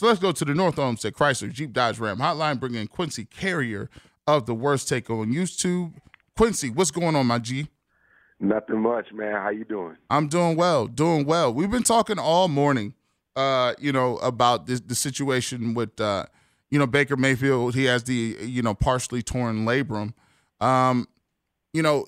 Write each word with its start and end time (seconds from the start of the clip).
So 0.00 0.06
let's 0.06 0.18
go 0.18 0.32
to 0.32 0.46
the 0.46 0.54
North 0.54 0.78
Olmsted 0.78 1.12
Chrysler 1.12 1.52
Jeep 1.52 1.74
Dodge 1.74 1.98
Ram 1.98 2.20
hotline, 2.20 2.58
bringing 2.58 2.86
Quincy 2.86 3.26
Carrier 3.26 3.90
of 4.26 4.46
the 4.46 4.54
Worst 4.54 4.88
Take 4.88 5.10
on 5.10 5.30
YouTube. 5.30 5.92
Quincy, 6.38 6.70
what's 6.70 6.90
going 6.90 7.14
on, 7.14 7.26
my 7.26 7.38
G? 7.38 7.68
Nothing 8.40 8.80
much, 8.80 9.12
man. 9.12 9.34
How 9.34 9.50
you 9.50 9.66
doing? 9.66 9.98
I'm 10.08 10.28
doing 10.28 10.56
well, 10.56 10.86
doing 10.86 11.26
well. 11.26 11.52
We've 11.52 11.70
been 11.70 11.82
talking 11.82 12.18
all 12.18 12.48
morning, 12.48 12.94
uh, 13.36 13.74
you 13.78 13.92
know, 13.92 14.16
about 14.20 14.66
this 14.66 14.80
the 14.80 14.94
situation 14.94 15.74
with, 15.74 16.00
uh, 16.00 16.24
you 16.70 16.78
know, 16.78 16.86
Baker 16.86 17.18
Mayfield. 17.18 17.74
He 17.74 17.84
has 17.84 18.04
the, 18.04 18.38
you 18.40 18.62
know, 18.62 18.72
partially 18.72 19.22
torn 19.22 19.66
labrum. 19.66 20.14
Um, 20.62 21.08
you 21.74 21.82
know, 21.82 22.06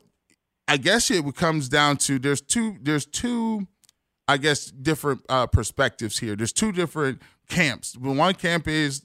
I 0.66 0.78
guess 0.78 1.10
it 1.10 1.22
comes 1.34 1.68
down 1.68 1.98
to 1.98 2.18
there's 2.18 2.40
two 2.40 2.78
there's 2.80 3.04
two, 3.04 3.66
I 4.27 4.38
guess, 4.38 4.70
different 4.70 5.27
uh, 5.28 5.46
perspectives 5.46 6.20
here. 6.20 6.36
There's 6.36 6.54
two 6.54 6.72
different 6.72 7.20
camps. 7.53 7.95
But 7.97 8.12
one 8.12 8.34
camp 8.34 8.67
is, 8.67 9.03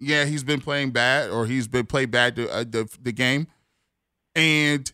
yeah, 0.00 0.24
he's 0.24 0.44
been 0.44 0.60
playing 0.60 0.90
bad 0.90 1.30
or 1.30 1.46
he's 1.46 1.68
been 1.68 1.86
played 1.86 2.10
bad 2.10 2.36
the, 2.36 2.52
uh, 2.52 2.64
the 2.64 2.88
the 3.00 3.12
game, 3.12 3.46
and 4.34 4.90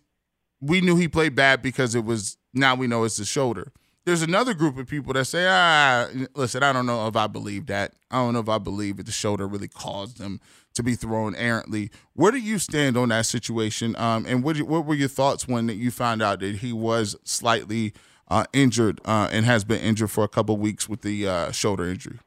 we 0.60 0.80
knew 0.80 0.96
he 0.96 1.08
played 1.08 1.34
bad 1.34 1.62
because 1.62 1.94
it 1.94 2.04
was 2.04 2.36
now 2.52 2.74
we 2.74 2.86
know 2.86 3.04
it's 3.04 3.16
the 3.16 3.24
shoulder. 3.24 3.72
There's 4.06 4.22
another 4.22 4.54
group 4.54 4.78
of 4.78 4.88
people 4.88 5.12
that 5.12 5.26
say, 5.26 5.46
ah, 5.46 6.08
listen, 6.34 6.62
I 6.62 6.72
don't 6.72 6.86
know 6.86 7.06
if 7.06 7.16
I 7.16 7.26
believe 7.26 7.66
that. 7.66 7.92
I 8.10 8.16
don't 8.16 8.32
know 8.32 8.40
if 8.40 8.48
I 8.48 8.58
believe 8.58 8.96
that 8.96 9.06
the 9.06 9.12
shoulder 9.12 9.46
really 9.46 9.68
caused 9.68 10.18
him 10.18 10.40
to 10.74 10.82
be 10.82 10.94
thrown 10.94 11.34
errantly. 11.36 11.90
Where 12.14 12.32
do 12.32 12.38
you 12.38 12.58
stand 12.58 12.96
on 12.96 13.10
that 13.10 13.26
situation? 13.26 13.94
Um, 13.96 14.24
and 14.26 14.42
what 14.42 14.60
what 14.62 14.86
were 14.86 14.94
your 14.94 15.08
thoughts 15.08 15.46
when 15.46 15.68
you 15.68 15.90
found 15.90 16.22
out 16.22 16.40
that 16.40 16.56
he 16.56 16.72
was 16.72 17.16
slightly 17.24 17.92
uh, 18.28 18.44
injured 18.52 19.00
uh, 19.04 19.28
and 19.32 19.44
has 19.44 19.64
been 19.64 19.80
injured 19.80 20.10
for 20.10 20.24
a 20.24 20.28
couple 20.28 20.56
weeks 20.56 20.88
with 20.88 21.02
the 21.02 21.26
uh, 21.26 21.52
shoulder 21.52 21.88
injury? 21.88 22.18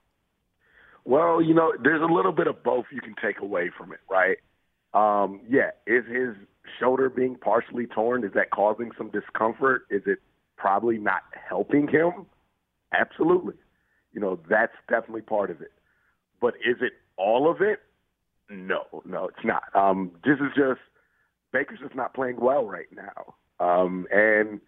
Well, 1.05 1.41
you 1.41 1.53
know, 1.53 1.73
there's 1.81 2.01
a 2.01 2.11
little 2.11 2.31
bit 2.31 2.47
of 2.47 2.63
both 2.63 2.85
you 2.91 3.01
can 3.01 3.15
take 3.21 3.39
away 3.39 3.71
from 3.77 3.91
it, 3.91 3.99
right? 4.09 4.37
Um, 4.93 5.41
yeah, 5.49 5.71
is 5.85 6.05
his 6.05 6.35
shoulder 6.79 7.09
being 7.09 7.35
partially 7.35 7.87
torn? 7.87 8.23
Is 8.23 8.31
that 8.35 8.51
causing 8.51 8.91
some 8.97 9.09
discomfort? 9.09 9.83
Is 9.89 10.03
it 10.05 10.19
probably 10.57 10.97
not 10.97 11.23
helping 11.49 11.87
him? 11.87 12.25
Absolutely. 12.93 13.55
You 14.13 14.21
know, 14.21 14.39
that's 14.49 14.73
definitely 14.89 15.21
part 15.21 15.49
of 15.51 15.61
it. 15.61 15.71
But 16.39 16.53
is 16.55 16.77
it 16.81 16.93
all 17.17 17.49
of 17.49 17.61
it? 17.61 17.79
No, 18.49 18.83
no, 19.05 19.27
it's 19.27 19.43
not. 19.43 19.63
Um, 19.73 20.11
this 20.23 20.35
is 20.35 20.51
just 20.55 20.79
Baker's 21.51 21.79
just 21.81 21.95
not 21.95 22.13
playing 22.13 22.39
well 22.39 22.65
right 22.65 22.87
now. 22.91 23.35
Um, 23.59 24.05
and 24.11 24.59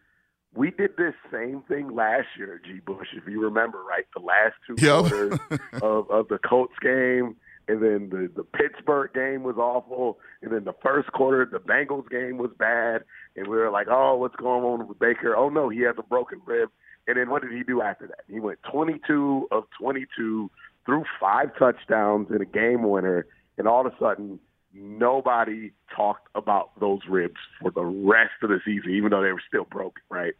we 0.56 0.72
did 0.72 0.98
this 0.98 1.14
same 1.32 1.62
thing 1.68 1.94
last 1.96 2.28
year, 2.38 2.62
G. 2.66 2.80
Bush, 2.86 3.08
if 3.16 3.28
you 3.28 3.42
remember, 3.42 3.84
right? 3.84 4.06
The 4.16 4.22
last 4.22 4.56
two 4.66 4.76
Yep. 4.78 5.00
quarters 5.00 5.40
of, 5.82 6.10
of 6.10 6.28
the 6.30 6.38
Colts 6.40 6.76
game, 6.82 7.36
and 7.68 7.82
then 7.82 8.10
the, 8.10 8.30
the 8.36 8.44
Pittsburgh 8.44 9.12
game 9.14 9.44
was 9.44 9.58
awful, 9.58 10.20
and 10.42 10.52
then 10.54 10.64
the 10.66 10.76
first 10.84 11.12
quarter, 11.12 11.46
the 11.46 11.60
Bengals 11.60 12.10
game 12.10 12.38
was 12.38 12.52
bad, 12.58 13.04
and 13.36 13.48
we 13.48 13.58
were 13.58 13.72
like, 13.72 13.88
oh, 13.90 14.16
what's 14.18 14.36
going 14.36 14.64
on 14.64 14.88
with 14.88 15.00
Baker? 15.00 15.36
Oh, 15.36 15.50
no, 15.50 15.70
he 15.70 15.82
has 15.82 15.96
a 15.98 16.04
broken 16.04 16.42
rib. 16.46 16.70
And 17.08 17.18
then 17.18 17.30
what 17.30 17.42
did 17.44 17.52
he 17.52 17.64
do 17.64 17.82
after 17.82 18.08
that? 18.08 18.22
He 18.28 18.40
went 18.40 18.60
22 18.72 19.48
of 19.52 19.66
22, 19.80 20.50
threw 20.86 21.04
five 21.20 21.56
touchdowns 21.58 22.30
in 22.32 22.42
a 22.42 22.46
game 22.46 22.84
winner, 22.90 23.26
and 23.58 23.68
all 23.68 23.86
of 23.86 23.94
a 23.94 23.96
sudden, 24.00 24.40
nobody 24.75 25.72
talked 25.96 26.28
about 26.36 26.78
those 26.80 27.00
ribs 27.09 27.40
for 27.62 27.72
the 27.72 27.84
rest 27.84 28.34
of 28.44 28.50
the 28.50 28.59
season, 28.66 28.91
even 28.91 29.12
though 29.12 29.22
they 29.22 29.31
were 29.31 29.41
still 29.47 29.66
broken, 29.66 30.03
right? 30.09 30.34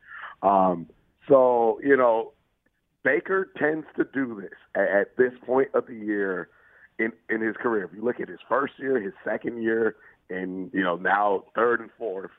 Um, 0.44 0.88
so, 1.28 1.80
you 1.84 1.96
know, 1.96 2.34
Baker 3.04 3.50
tends 3.58 3.88
to 3.98 4.04
do 4.04 4.42
this 4.42 4.58
at, 4.76 5.16
this 5.18 5.32
point 5.46 5.70
of 5.74 5.88
the 5.88 5.96
year 5.96 6.50
in, 7.00 7.12
in 7.30 7.42
his 7.42 7.56
career. 7.56 7.86
If 7.86 7.92
you 7.96 8.04
look 8.04 8.20
at 8.20 8.30
his 8.30 8.40
first 8.48 8.74
year, 8.78 9.00
his 9.00 9.14
second 9.24 9.62
year, 9.64 9.96
and, 10.30 10.72
you 10.74 10.84
know, 10.84 10.96
now 10.96 11.46
third 11.56 11.80
and 11.80 11.90
fourth, 11.98 12.32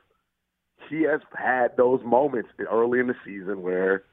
he 0.90 1.02
has 1.02 1.20
had 1.34 1.76
those 1.76 2.00
moments 2.04 2.50
early 2.70 3.00
in 3.00 3.06
the 3.06 3.14
season 3.24 3.62
where 3.62 4.04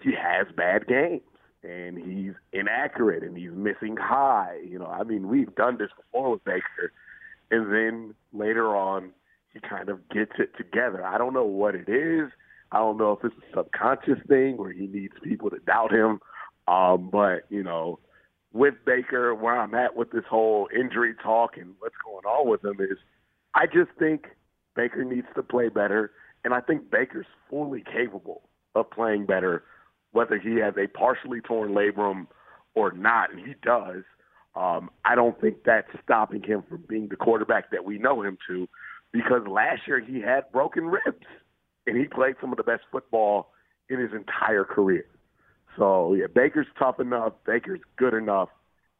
he 0.00 0.12
has 0.12 0.46
bad 0.56 0.86
games 0.86 1.22
and 1.64 1.98
he's 1.98 2.34
inaccurate 2.52 3.22
and 3.22 3.36
he's 3.36 3.52
missing 3.52 3.96
high. 3.96 4.58
You 4.68 4.78
know, 4.78 4.86
I 4.86 5.02
mean, 5.02 5.28
we've 5.28 5.54
done 5.54 5.78
this 5.78 5.90
before 5.96 6.32
with 6.32 6.44
Baker, 6.44 6.92
and 7.50 7.72
then 7.72 8.14
later 8.32 8.76
on, 8.76 9.10
he 9.52 9.60
kind 9.60 9.88
of 9.88 10.06
gets 10.08 10.32
it 10.38 10.50
together. 10.56 11.04
I 11.04 11.16
don't 11.16 11.32
know 11.32 11.44
what 11.44 11.74
it 11.74 11.88
is. 11.88 12.30
I 12.70 12.78
don't 12.78 12.98
know 12.98 13.12
if 13.12 13.24
it's 13.24 13.34
a 13.36 13.56
subconscious 13.56 14.18
thing 14.28 14.56
where 14.56 14.72
he 14.72 14.86
needs 14.86 15.14
people 15.22 15.50
to 15.50 15.58
doubt 15.60 15.92
him. 15.92 16.20
Um, 16.66 17.08
but 17.10 17.44
you 17.48 17.62
know, 17.62 17.98
with 18.52 18.74
Baker, 18.84 19.34
where 19.34 19.58
I'm 19.58 19.74
at 19.74 19.96
with 19.96 20.10
this 20.10 20.24
whole 20.28 20.68
injury 20.74 21.14
talk 21.22 21.56
and 21.56 21.74
what's 21.78 21.94
going 22.04 22.24
on 22.24 22.48
with 22.48 22.64
him 22.64 22.76
is, 22.80 22.98
I 23.54 23.66
just 23.66 23.90
think 23.98 24.26
Baker 24.74 25.04
needs 25.04 25.28
to 25.36 25.42
play 25.42 25.68
better, 25.68 26.10
and 26.44 26.52
I 26.52 26.60
think 26.60 26.90
Baker's 26.90 27.26
fully 27.48 27.84
capable 27.90 28.42
of 28.74 28.90
playing 28.90 29.26
better 29.26 29.62
whether 30.14 30.38
he 30.38 30.56
has 30.56 30.74
a 30.78 30.86
partially 30.86 31.40
torn 31.40 31.72
labrum 31.72 32.26
or 32.74 32.92
not, 32.92 33.30
and 33.32 33.40
he 33.40 33.54
does, 33.62 34.04
um, 34.56 34.88
I 35.04 35.14
don't 35.14 35.38
think 35.40 35.64
that's 35.66 35.88
stopping 36.02 36.42
him 36.42 36.62
from 36.68 36.84
being 36.88 37.08
the 37.08 37.16
quarterback 37.16 37.70
that 37.72 37.84
we 37.84 37.98
know 37.98 38.22
him 38.22 38.38
to, 38.48 38.68
because 39.12 39.42
last 39.48 39.82
year 39.86 40.00
he 40.00 40.20
had 40.20 40.50
broken 40.52 40.86
ribs, 40.86 41.26
and 41.86 41.96
he 41.96 42.04
played 42.04 42.36
some 42.40 42.52
of 42.52 42.56
the 42.56 42.62
best 42.62 42.82
football 42.90 43.50
in 43.90 43.98
his 43.98 44.12
entire 44.12 44.64
career. 44.64 45.04
So 45.76 46.14
yeah, 46.14 46.26
Baker's 46.32 46.68
tough 46.78 47.00
enough, 47.00 47.32
Baker's 47.44 47.80
good 47.96 48.14
enough 48.14 48.48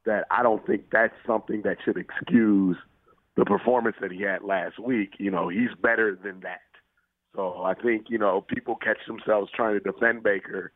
that 0.07 0.25
I 0.31 0.43
don't 0.43 0.67
think 0.67 0.91
that's 0.93 1.15
something 1.27 1.63
that 1.63 1.79
should 1.85 1.97
excuse 1.97 2.77
the 3.37 3.45
performance 3.45 3.97
that 4.01 4.13
he 4.13 4.23
had 4.23 4.43
last 4.43 4.79
week. 4.79 5.15
You 5.19 5.31
know, 5.31 5.49
he's 5.49 5.71
better 5.81 6.19
than 6.23 6.41
that. 6.41 6.61
So 7.35 7.63
I 7.63 7.75
think, 7.75 8.07
you 8.11 8.19
know, 8.19 8.45
people 8.47 8.77
catch 8.77 8.99
themselves 9.07 9.51
trying 9.55 9.79
to 9.79 9.81
defend 9.81 10.23
Baker 10.23 10.73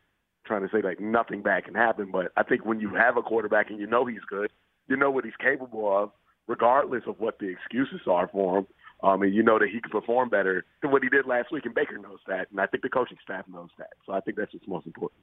trying 0.49 0.63
to 0.63 0.69
say 0.73 0.83
like 0.83 0.99
nothing 0.99 1.43
bad 1.43 1.65
can 1.65 1.75
happen. 1.75 2.11
But 2.11 2.33
I 2.37 2.43
think 2.43 2.67
when 2.67 2.81
you 2.81 2.95
have 2.95 3.17
a 3.17 3.23
quarterback 3.23 3.71
and 3.71 3.79
you 3.79 3.87
know 3.87 4.05
he's 4.07 4.25
good, 4.29 4.51
you 4.89 4.97
know 4.97 5.11
what 5.11 5.25
he's 5.25 5.37
capable 5.41 5.97
of, 5.97 6.11
regardless 6.47 7.05
of 7.07 7.21
what 7.21 7.39
the 7.39 7.47
excuses 7.47 8.01
are 8.09 8.29
for 8.29 8.59
him. 8.59 8.67
Um, 9.01 9.23
and 9.23 9.33
you 9.33 9.45
know 9.45 9.61
that 9.61 9.69
he 9.69 9.81
can 9.81 9.93
perform 9.93 10.29
better 10.29 10.65
than 10.83 10.91
what 10.91 11.05
he 11.05 11.09
did 11.09 11.25
last 11.25 11.53
week, 11.53 11.65
and 11.65 11.73
Baker 11.73 11.99
knows 11.99 12.19
that, 12.27 12.51
and 12.51 12.61
I 12.61 12.67
think 12.67 12.83
the 12.83 12.89
coaching 12.89 13.19
staff 13.23 13.45
knows 13.47 13.69
that. 13.79 13.91
So 14.05 14.13
I 14.13 14.19
think 14.19 14.37
that's 14.37 14.53
what's 14.53 14.67
most 14.67 14.87
important. 14.87 15.21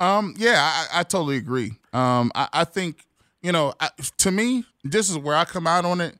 Um, 0.00 0.34
yeah, 0.36 0.56
I, 0.58 1.00
I 1.00 1.02
totally 1.04 1.36
agree. 1.36 1.78
Um, 1.92 2.32
I, 2.34 2.48
I 2.52 2.64
think 2.64 3.06
you 3.40 3.52
know, 3.52 3.74
I, 3.78 3.90
to 4.18 4.30
me, 4.30 4.64
this 4.82 5.10
is 5.10 5.18
where 5.18 5.36
I 5.36 5.44
come 5.44 5.66
out 5.66 5.84
on 5.84 6.00
it. 6.00 6.16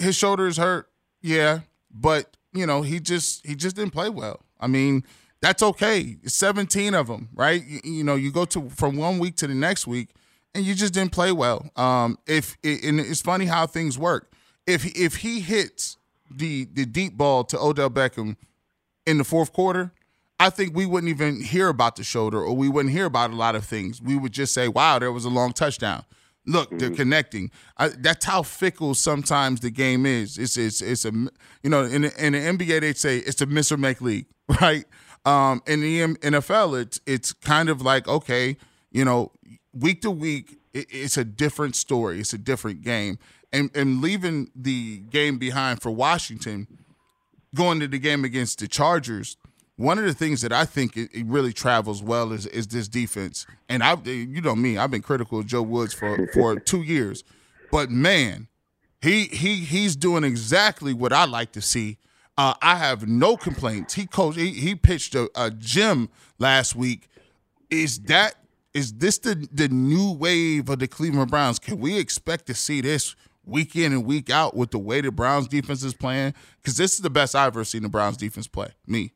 His 0.00 0.16
shoulder 0.16 0.48
is 0.48 0.56
hurt, 0.56 0.90
yeah, 1.20 1.60
but 1.92 2.36
you 2.52 2.66
know, 2.66 2.82
he 2.82 2.98
just 2.98 3.46
he 3.46 3.54
just 3.54 3.76
didn't 3.76 3.92
play 3.92 4.08
well. 4.08 4.40
I 4.58 4.66
mean, 4.66 5.04
that's 5.42 5.62
okay. 5.62 6.16
17 6.24 6.94
of 6.94 7.06
them, 7.06 7.28
right? 7.34 7.64
You, 7.66 7.80
you, 7.84 8.04
know, 8.04 8.14
you 8.14 8.30
go 8.30 8.44
to 8.46 8.68
from 8.70 8.96
one 8.96 9.18
week 9.18 9.36
to 9.36 9.46
the 9.46 9.54
next 9.54 9.86
week, 9.86 10.10
and 10.54 10.64
you 10.64 10.74
just 10.74 10.94
didn't 10.94 11.12
play 11.12 11.32
well. 11.32 11.70
Um, 11.76 12.18
if 12.26 12.56
and 12.64 13.00
it's 13.00 13.22
funny 13.22 13.46
how 13.46 13.66
things 13.66 13.98
work. 13.98 14.32
If 14.66 14.84
if 14.96 15.16
he 15.16 15.40
hits 15.40 15.96
the 16.30 16.66
the 16.72 16.84
deep 16.84 17.16
ball 17.16 17.44
to 17.44 17.58
Odell 17.58 17.90
Beckham 17.90 18.36
in 19.06 19.18
the 19.18 19.24
fourth 19.24 19.52
quarter, 19.52 19.92
I 20.38 20.50
think 20.50 20.74
we 20.74 20.86
wouldn't 20.86 21.10
even 21.10 21.42
hear 21.42 21.68
about 21.68 21.96
the 21.96 22.04
shoulder 22.04 22.42
or 22.42 22.54
we 22.54 22.68
wouldn't 22.68 22.94
hear 22.94 23.04
about 23.04 23.30
a 23.30 23.36
lot 23.36 23.54
of 23.54 23.64
things. 23.64 24.00
We 24.00 24.16
would 24.16 24.32
just 24.32 24.54
say, 24.54 24.68
wow, 24.68 24.98
there 24.98 25.12
was 25.12 25.24
a 25.24 25.28
long 25.28 25.52
touchdown. 25.52 26.04
Look, 26.46 26.68
mm-hmm. 26.68 26.78
they're 26.78 26.90
connecting. 26.90 27.50
I, 27.76 27.88
that's 27.88 28.24
how 28.24 28.42
fickle 28.42 28.94
sometimes 28.94 29.60
the 29.60 29.70
game 29.70 30.06
is. 30.06 30.38
It's 30.38 30.56
it's 30.56 30.80
it's 30.80 31.04
a 31.04 31.12
you 31.62 31.70
know 31.70 31.84
in 31.84 32.02
the, 32.02 32.26
in 32.26 32.32
the 32.32 32.38
NBA 32.38 32.80
they 32.80 32.94
say 32.94 33.18
it's 33.18 33.40
a 33.42 33.46
miss 33.46 33.70
or 33.70 33.76
make 33.76 34.00
league, 34.00 34.26
right? 34.60 34.84
Um, 35.24 35.62
in 35.66 35.80
the 35.80 36.00
NFL, 36.00 36.80
it's 36.80 37.00
it's 37.06 37.32
kind 37.32 37.68
of 37.68 37.82
like 37.82 38.08
okay, 38.08 38.56
you 38.90 39.04
know, 39.04 39.32
week 39.72 40.02
to 40.02 40.10
week, 40.10 40.58
it, 40.72 40.86
it's 40.90 41.16
a 41.16 41.24
different 41.24 41.76
story. 41.76 42.20
It's 42.20 42.32
a 42.32 42.38
different 42.38 42.82
game, 42.82 43.18
and 43.52 43.70
and 43.74 44.00
leaving 44.00 44.50
the 44.54 44.98
game 45.10 45.38
behind 45.38 45.82
for 45.82 45.90
Washington, 45.90 46.66
going 47.54 47.80
to 47.80 47.88
the 47.88 47.98
game 47.98 48.24
against 48.24 48.60
the 48.60 48.68
Chargers 48.68 49.36
one 49.80 49.98
of 49.98 50.04
the 50.04 50.12
things 50.12 50.42
that 50.42 50.52
I 50.52 50.66
think 50.66 50.94
it, 50.94 51.08
it, 51.14 51.24
really 51.24 51.54
travels 51.54 52.02
well 52.02 52.32
is 52.32 52.44
is 52.46 52.66
this 52.66 52.86
defense. 52.86 53.46
And 53.66 53.82
I, 53.82 53.96
you 54.04 54.42
know 54.42 54.54
me, 54.54 54.76
I've 54.76 54.90
been 54.90 55.00
critical 55.00 55.38
of 55.38 55.46
Joe 55.46 55.62
Woods 55.62 55.94
for 55.94 56.28
for 56.34 56.60
two 56.60 56.82
years, 56.82 57.24
but 57.72 57.90
man, 57.90 58.48
he 59.00 59.24
he 59.24 59.56
he's 59.56 59.96
doing 59.96 60.22
exactly 60.22 60.92
what 60.92 61.14
I 61.14 61.24
like 61.24 61.52
to 61.52 61.62
see. 61.62 61.96
Uh, 62.36 62.54
I 62.62 62.76
have 62.76 63.06
no 63.06 63.36
complaints. 63.36 63.94
He 63.94 64.06
coached. 64.06 64.38
He, 64.38 64.50
he 64.50 64.74
pitched 64.74 65.14
a, 65.14 65.30
a 65.34 65.50
gym 65.50 66.08
last 66.38 66.74
week. 66.74 67.08
Is 67.68 68.00
that 68.00 68.34
is 68.72 68.94
this 68.94 69.18
the 69.18 69.48
the 69.52 69.68
new 69.68 70.12
wave 70.12 70.68
of 70.68 70.78
the 70.78 70.88
Cleveland 70.88 71.30
Browns? 71.30 71.58
Can 71.58 71.78
we 71.78 71.98
expect 71.98 72.46
to 72.46 72.54
see 72.54 72.80
this 72.80 73.14
week 73.44 73.74
in 73.76 73.92
and 73.92 74.04
week 74.04 74.30
out 74.30 74.56
with 74.56 74.70
the 74.70 74.78
way 74.78 75.00
the 75.00 75.10
Browns 75.10 75.48
defense 75.48 75.82
is 75.82 75.94
playing? 75.94 76.34
Because 76.58 76.76
this 76.76 76.94
is 76.94 77.00
the 77.00 77.10
best 77.10 77.34
I've 77.34 77.48
ever 77.48 77.64
seen 77.64 77.82
the 77.82 77.88
Browns 77.88 78.16
defense 78.16 78.46
play. 78.46 78.68
Me. 78.86 79.12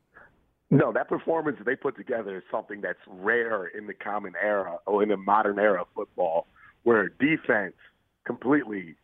No, 0.70 0.92
that 0.92 1.08
performance 1.08 1.58
they 1.64 1.76
put 1.76 1.96
together 1.96 2.36
is 2.36 2.42
something 2.50 2.80
that's 2.80 2.98
rare 3.06 3.66
in 3.66 3.86
the 3.86 3.94
common 3.94 4.32
era 4.42 4.78
or 4.86 5.02
in 5.02 5.08
the 5.08 5.16
modern 5.16 5.58
era 5.58 5.82
of 5.82 5.86
football, 5.94 6.48
where 6.82 7.08
defense 7.08 7.74
completely 8.26 8.96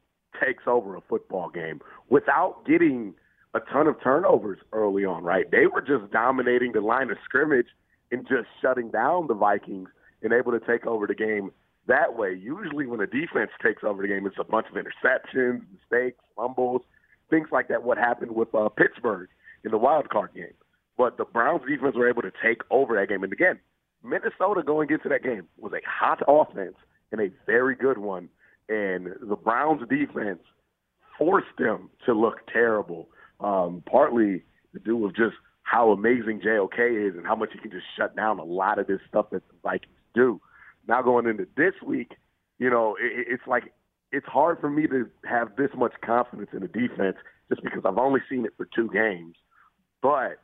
takes 0.44 0.64
over 0.66 0.96
a 0.96 1.00
football 1.02 1.48
game 1.50 1.80
without 2.08 2.64
getting 2.66 3.14
a 3.54 3.60
ton 3.60 3.86
of 3.86 4.00
turnovers 4.02 4.58
early 4.72 5.04
on, 5.04 5.24
right? 5.24 5.50
They 5.50 5.66
were 5.66 5.80
just 5.80 6.12
dominating 6.12 6.72
the 6.72 6.80
line 6.80 7.10
of 7.10 7.16
scrimmage 7.24 7.66
and 8.12 8.26
just 8.28 8.48
shutting 8.62 8.90
down 8.90 9.26
the 9.26 9.34
Vikings 9.34 9.88
and 10.22 10.32
able 10.32 10.52
to 10.52 10.60
take 10.60 10.86
over 10.86 11.06
the 11.06 11.14
game 11.14 11.50
that 11.86 12.16
way. 12.16 12.32
Usually, 12.32 12.86
when 12.86 13.00
a 13.00 13.06
defense 13.06 13.50
takes 13.62 13.82
over 13.82 14.02
the 14.02 14.08
game, 14.08 14.26
it's 14.26 14.36
a 14.38 14.44
bunch 14.44 14.66
of 14.68 14.76
interceptions, 14.76 15.62
mistakes, 15.72 16.18
fumbles, 16.36 16.82
things 17.30 17.48
like 17.50 17.68
that. 17.68 17.82
What 17.82 17.98
happened 17.98 18.32
with 18.32 18.54
uh, 18.54 18.68
Pittsburgh 18.68 19.28
in 19.64 19.70
the 19.70 19.78
wild 19.78 20.08
card 20.08 20.30
game? 20.34 20.54
But 20.96 21.16
the 21.16 21.24
Browns 21.24 21.62
defense 21.68 21.96
were 21.96 22.08
able 22.08 22.22
to 22.22 22.32
take 22.42 22.62
over 22.70 22.94
that 22.94 23.08
game. 23.08 23.24
And 23.24 23.32
again, 23.32 23.58
Minnesota 24.04 24.62
going 24.62 24.90
into 24.90 25.08
that 25.08 25.22
game 25.22 25.48
was 25.58 25.72
a 25.72 25.80
hot 25.86 26.20
offense 26.28 26.76
and 27.12 27.20
a 27.20 27.30
very 27.46 27.74
good 27.74 27.98
one. 27.98 28.28
And 28.68 29.08
the 29.20 29.36
Browns 29.36 29.82
defense 29.88 30.40
forced 31.18 31.56
them 31.58 31.90
to 32.06 32.12
look 32.12 32.46
terrible. 32.52 33.08
Um, 33.40 33.82
partly 33.90 34.42
to 34.74 34.78
do 34.84 34.96
with 34.96 35.16
just 35.16 35.34
how 35.62 35.90
amazing 35.92 36.40
JOK 36.42 36.78
is 36.78 37.16
and 37.16 37.26
how 37.26 37.36
much 37.36 37.50
he 37.52 37.58
can 37.58 37.70
just 37.70 37.86
shut 37.96 38.14
down 38.16 38.38
a 38.38 38.44
lot 38.44 38.78
of 38.78 38.86
this 38.86 39.00
stuff 39.08 39.30
that 39.30 39.46
the 39.48 39.54
Vikings 39.62 39.92
do. 40.14 40.40
Now 40.86 41.00
going 41.02 41.26
into 41.26 41.46
this 41.56 41.74
week, 41.84 42.16
you 42.58 42.68
know, 42.68 42.96
it, 43.00 43.26
it's 43.28 43.46
like 43.46 43.72
it's 44.12 44.26
hard 44.26 44.60
for 44.60 44.68
me 44.68 44.86
to 44.88 45.08
have 45.24 45.56
this 45.56 45.70
much 45.76 45.92
confidence 46.04 46.50
in 46.52 46.60
the 46.60 46.68
defense 46.68 47.16
just 47.48 47.62
because 47.62 47.82
I've 47.84 47.98
only 47.98 48.20
seen 48.28 48.44
it 48.44 48.52
for 48.56 48.68
two 48.74 48.90
games. 48.92 49.36
But 50.02 50.40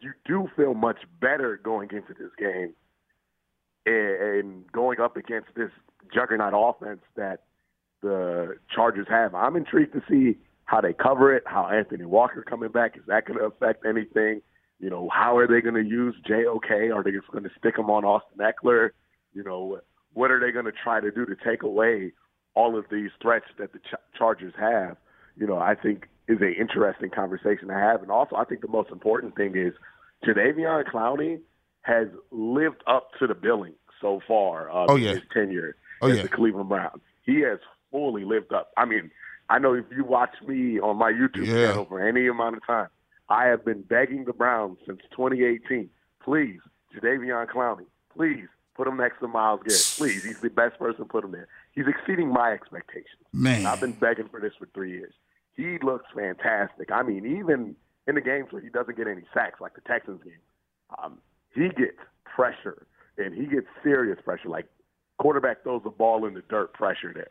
you 0.00 0.12
do 0.26 0.48
feel 0.56 0.74
much 0.74 0.98
better 1.20 1.58
going 1.62 1.90
into 1.90 2.14
this 2.14 2.30
game 2.38 2.74
and, 3.86 4.70
going 4.72 5.00
up 5.00 5.16
against 5.16 5.48
this 5.56 5.70
juggernaut 6.12 6.52
offense 6.54 7.00
that 7.16 7.44
the 8.02 8.56
Chargers 8.74 9.06
have. 9.08 9.34
I'm 9.34 9.56
intrigued 9.56 9.92
to 9.94 10.02
see 10.08 10.38
how 10.64 10.80
they 10.80 10.92
cover 10.92 11.34
it, 11.34 11.44
how 11.46 11.68
Anthony 11.68 12.04
Walker 12.04 12.42
coming 12.42 12.70
back, 12.70 12.96
is 12.96 13.02
that 13.06 13.26
going 13.26 13.38
to 13.38 13.46
affect 13.46 13.84
anything? 13.84 14.40
You 14.80 14.90
know, 14.90 15.08
how 15.12 15.36
are 15.36 15.46
they 15.46 15.60
going 15.60 15.74
to 15.74 15.88
use 15.88 16.14
JOK? 16.26 16.70
Are 16.94 17.02
they 17.02 17.12
just 17.12 17.30
going 17.30 17.44
to 17.44 17.50
stick 17.58 17.78
him 17.78 17.90
on 17.90 18.04
Austin 18.04 18.38
Ekeler? 18.38 18.90
You 19.32 19.44
know, 19.44 19.80
what 20.12 20.30
are 20.30 20.40
they 20.40 20.52
going 20.52 20.64
to 20.64 20.72
try 20.72 21.00
to 21.00 21.10
do 21.10 21.26
to 21.26 21.36
take 21.44 21.62
away 21.62 22.12
all 22.54 22.78
of 22.78 22.86
these 22.90 23.10
threats 23.20 23.46
that 23.58 23.72
the 23.72 23.78
Ch- 23.78 24.18
Chargers 24.18 24.54
have? 24.58 24.96
You 25.36 25.46
know, 25.46 25.58
I 25.58 25.74
think 25.74 26.08
is 26.28 26.40
an 26.40 26.54
interesting 26.58 27.10
conversation 27.10 27.68
to 27.68 27.74
have. 27.74 28.02
And 28.02 28.10
also, 28.10 28.36
I 28.36 28.44
think 28.44 28.62
the 28.62 28.68
most 28.68 28.90
important 28.90 29.36
thing 29.36 29.56
is 29.56 29.74
Jadeveon 30.26 30.84
Clowney 30.90 31.40
has 31.82 32.08
lived 32.30 32.82
up 32.86 33.10
to 33.18 33.26
the 33.26 33.34
billing 33.34 33.74
so 34.00 34.20
far 34.26 34.70
uh, 34.70 34.86
oh, 34.88 34.96
yeah. 34.96 35.12
his 35.12 35.22
tenure 35.32 35.76
oh, 36.00 36.08
as 36.08 36.16
yeah. 36.16 36.22
the 36.22 36.28
Cleveland 36.28 36.68
Browns. 36.68 37.02
He 37.24 37.40
has 37.40 37.58
fully 37.90 38.24
lived 38.24 38.52
up. 38.52 38.70
I 38.76 38.86
mean, 38.86 39.10
I 39.48 39.58
know 39.58 39.74
if 39.74 39.84
you 39.94 40.04
watch 40.04 40.34
me 40.46 40.80
on 40.80 40.96
my 40.96 41.12
YouTube 41.12 41.46
yeah. 41.46 41.68
channel 41.68 41.84
for 41.84 42.06
any 42.06 42.26
amount 42.26 42.56
of 42.56 42.66
time, 42.66 42.88
I 43.28 43.46
have 43.46 43.64
been 43.64 43.82
begging 43.82 44.24
the 44.24 44.32
Browns 44.32 44.78
since 44.86 45.00
2018. 45.10 45.88
Please, 46.22 46.60
Jadeveon 46.94 47.46
Clowney, 47.48 47.86
please 48.14 48.46
put 48.74 48.86
him 48.88 48.96
next 48.96 49.20
to 49.20 49.28
Myles 49.28 49.60
Garrett. 49.66 49.94
Please, 49.96 50.24
he's 50.24 50.40
the 50.40 50.50
best 50.50 50.78
person. 50.78 51.04
Put 51.04 51.24
him 51.24 51.32
there. 51.32 51.48
He's 51.72 51.86
exceeding 51.86 52.28
my 52.32 52.52
expectations. 52.52 53.22
Man, 53.32 53.66
I've 53.66 53.80
been 53.80 53.92
begging 53.92 54.28
for 54.28 54.40
this 54.40 54.52
for 54.58 54.68
three 54.74 54.92
years. 54.92 55.12
He 55.56 55.78
looks 55.82 56.06
fantastic. 56.14 56.90
I 56.90 57.02
mean, 57.02 57.24
even 57.38 57.76
in 58.06 58.14
the 58.16 58.20
games 58.20 58.48
where 58.50 58.62
he 58.62 58.68
doesn't 58.68 58.96
get 58.96 59.06
any 59.06 59.22
sacks, 59.32 59.60
like 59.60 59.74
the 59.74 59.80
Texans 59.82 60.22
game, 60.22 60.32
um, 61.02 61.18
he 61.54 61.68
gets 61.68 61.98
pressure 62.24 62.86
and 63.16 63.34
he 63.34 63.46
gets 63.46 63.66
serious 63.82 64.18
pressure. 64.24 64.48
Like 64.48 64.66
quarterback 65.18 65.62
throws 65.62 65.82
the 65.84 65.90
ball 65.90 66.26
in 66.26 66.34
the 66.34 66.42
dirt, 66.48 66.72
pressure 66.72 67.12
there. 67.14 67.28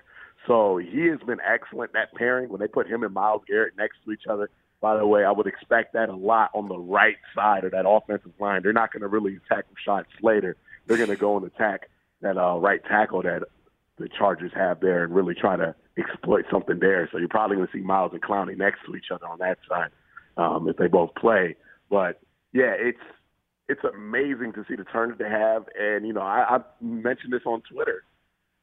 So 0.48 0.78
he 0.78 1.06
has 1.08 1.20
been 1.26 1.40
excellent. 1.42 1.94
That 1.94 2.14
pairing 2.16 2.50
when 2.50 2.60
they 2.60 2.68
put 2.68 2.88
him 2.88 3.04
and 3.04 3.14
Myles 3.14 3.44
Garrett 3.48 3.74
next 3.78 3.98
to 4.06 4.12
each 4.12 4.28
other. 4.30 4.50
By 4.82 4.98
the 4.98 5.08
way, 5.08 5.24
I 5.24 5.32
would 5.32 5.48
expect 5.48 5.94
that 5.94 6.10
a 6.10 6.16
lot 6.16 6.52
on 6.54 6.68
the 6.68 6.78
right 6.78 7.16
side 7.34 7.64
of 7.64 7.72
that 7.72 7.88
offensive 7.88 8.34
line. 8.38 8.64
They're 8.64 8.74
not 8.74 8.92
going 8.92 9.02
to 9.02 9.08
really 9.08 9.38
attack 9.38 9.66
Rashawn 9.74 10.04
Slater. 10.20 10.58
They're 10.86 10.98
going 10.98 11.10
to 11.10 11.16
go 11.16 11.38
and 11.38 11.46
attack 11.46 11.90
that 12.22 12.38
uh, 12.38 12.58
right 12.58 12.84
tackle 12.84 13.22
that 13.22 13.44
the 13.98 14.10
Chargers 14.10 14.52
have 14.56 14.82
there 14.82 15.06
and 15.06 15.16
really 15.16 15.36
try 15.36 15.56
to 15.56 15.74
exploit 15.98 16.46
something 16.52 16.80
there. 16.80 17.08
So 17.12 17.18
you're 17.18 17.30
probably 17.30 17.56
going 17.56 17.68
to 17.68 17.74
see 17.74 17.82
Myles 17.82 18.12
and 18.12 18.22
Clowney 18.22 18.58
next 18.58 18.80
to 18.86 18.96
each 18.96 19.06
other 19.10 19.26
on 19.28 19.40
that 19.40 19.60
side 19.70 19.92
um, 20.36 20.68
if 20.68 20.76
they 20.78 20.88
both 20.88 21.16
play. 21.16 21.56
But 21.90 22.20
yeah, 22.52 22.74
it's 22.78 23.00
it's 23.70 23.84
amazing 23.84 24.54
to 24.54 24.66
see 24.68 24.76
the 24.76 24.84
turn 24.84 25.10
that 25.10 25.18
they 25.20 25.30
have. 25.30 25.66
And 25.80 26.06
you 26.06 26.14
know, 26.14 26.22
I, 26.22 26.58
I 26.58 26.60
mentioned 26.82 27.32
this 27.32 27.44
on 27.46 27.62
Twitter. 27.62 28.04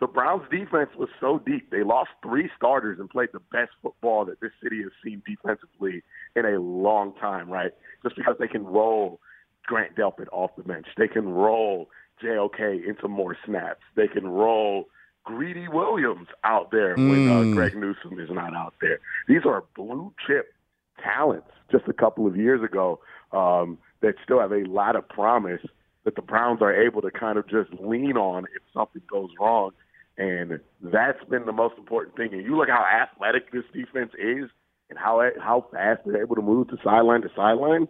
The 0.00 0.06
Browns' 0.06 0.44
defense 0.50 0.90
was 0.96 1.10
so 1.20 1.40
deep. 1.44 1.70
They 1.70 1.82
lost 1.82 2.10
three 2.22 2.50
starters 2.56 2.98
and 2.98 3.08
played 3.08 3.28
the 3.32 3.40
best 3.52 3.72
football 3.82 4.24
that 4.24 4.40
this 4.40 4.52
city 4.62 4.82
has 4.82 4.92
seen 5.04 5.22
defensively 5.26 6.02
in 6.34 6.46
a 6.46 6.58
long 6.58 7.14
time. 7.20 7.50
Right? 7.50 7.72
Just 8.02 8.16
because 8.16 8.36
they 8.38 8.48
can 8.48 8.64
roll 8.64 9.20
Grant 9.66 9.94
Delpit 9.96 10.26
off 10.32 10.52
the 10.56 10.62
bench, 10.62 10.86
they 10.96 11.08
can 11.08 11.28
roll 11.28 11.90
JOK 12.22 12.60
into 12.60 13.08
more 13.08 13.36
snaps. 13.44 13.82
They 13.94 14.08
can 14.08 14.26
roll 14.26 14.88
Greedy 15.24 15.68
Williams 15.68 16.28
out 16.44 16.70
there 16.70 16.96
mm. 16.96 17.10
when 17.10 17.28
uh, 17.28 17.40
mm. 17.42 17.54
Greg 17.54 17.76
Newsome 17.76 18.18
is 18.18 18.30
not 18.30 18.54
out 18.54 18.74
there. 18.80 19.00
These 19.28 19.44
are 19.44 19.64
blue 19.76 20.12
chip 20.26 20.54
talents 21.02 21.50
just 21.70 21.84
a 21.88 21.92
couple 21.92 22.26
of 22.26 22.36
years 22.36 22.62
ago 22.62 23.00
um, 23.32 23.78
that 24.00 24.14
still 24.24 24.40
have 24.40 24.52
a 24.52 24.64
lot 24.64 24.96
of 24.96 25.08
promise 25.08 25.60
that 26.04 26.16
the 26.16 26.22
Browns 26.22 26.62
are 26.62 26.74
able 26.74 27.02
to 27.02 27.10
kind 27.10 27.38
of 27.38 27.46
just 27.48 27.70
lean 27.78 28.16
on 28.16 28.44
if 28.56 28.62
something 28.72 29.02
goes 29.10 29.30
wrong. 29.38 29.70
And 30.18 30.60
that's 30.82 31.24
been 31.30 31.46
the 31.46 31.52
most 31.52 31.76
important 31.78 32.16
thing. 32.16 32.30
And 32.32 32.44
you 32.44 32.56
look 32.56 32.68
how 32.68 32.84
athletic 32.84 33.52
this 33.52 33.64
defense 33.72 34.12
is 34.18 34.50
and 34.90 34.98
how 34.98 35.22
how 35.40 35.66
fast 35.72 36.02
they're 36.04 36.22
able 36.22 36.36
to 36.36 36.42
move 36.42 36.68
to 36.68 36.76
sideline 36.84 37.22
to 37.22 37.28
sideline. 37.34 37.88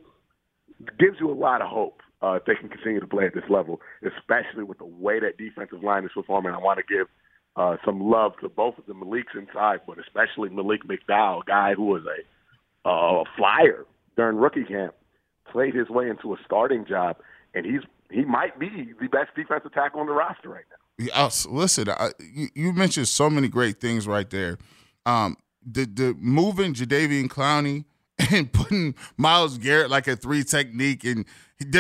Gives 0.99 1.17
you 1.21 1.31
a 1.31 1.35
lot 1.35 1.61
of 1.61 1.69
hope 1.69 2.01
uh, 2.23 2.35
if 2.35 2.45
they 2.45 2.55
can 2.55 2.69
continue 2.69 3.01
to 3.01 3.07
play 3.07 3.27
at 3.27 3.35
this 3.35 3.45
level, 3.51 3.81
especially 4.05 4.65
with 4.65 4.79
the 4.79 4.87
way 4.87 5.21
that 5.21 5.37
defensive 5.39 5.83
line 5.83 6.05
is 6.05 6.11
performing. 6.15 6.53
I 6.53 6.59
want 6.59 6.79
to 6.79 6.95
give 6.95 7.07
uh, 7.57 7.77
some 7.85 8.01
love 8.01 8.33
to 8.41 8.49
both 8.49 8.79
of 8.79 8.87
the 8.87 8.95
Malik's 8.95 9.33
inside, 9.35 9.81
but 9.87 9.99
especially 9.99 10.49
Malik 10.51 10.83
McDowell, 10.85 11.43
a 11.43 11.45
guy 11.47 11.75
who 11.75 11.85
was 11.85 12.03
a 12.07 12.89
uh, 12.89 13.25
flyer 13.37 13.85
during 14.17 14.37
rookie 14.37 14.65
camp, 14.65 14.95
played 15.51 15.75
his 15.75 15.89
way 15.89 16.09
into 16.09 16.33
a 16.33 16.37
starting 16.45 16.87
job, 16.87 17.17
and 17.55 17.67
he's 17.67 17.83
he 18.11 18.25
might 18.25 18.59
be 18.59 18.93
the 19.01 19.09
best 19.09 19.31
defensive 19.37 19.73
tackle 19.73 20.01
on 20.01 20.07
the 20.07 20.13
roster 20.13 20.49
right 20.49 20.65
now. 20.71 20.80
Yeah, 21.01 21.31
listen, 21.49 21.89
I, 21.89 22.11
you, 22.21 22.49
you, 22.55 22.73
mentioned 22.75 23.09
so 23.09 23.31
many 23.31 23.49
great 23.49 23.81
things 23.81 24.07
right 24.07 24.29
there. 24.29 24.59
Um, 25.07 25.39
the 25.65 25.87
the 25.87 26.15
moving 26.19 26.75
Jadeveon 26.75 27.29
Clowney 27.29 27.87
and 28.31 28.53
putting 28.53 28.95
Myles 29.17 29.57
Garrett 29.57 29.89
like 29.89 30.09
a 30.09 30.17
three 30.17 30.45
technique, 30.45 31.05
and, 31.05 31.25
and 31.59 31.73